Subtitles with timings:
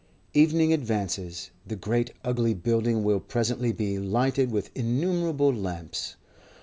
[0.33, 6.15] Evening advances; the great ugly building will presently be lighted with innumerable lamps.